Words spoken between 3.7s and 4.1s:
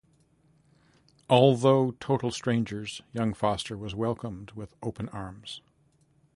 was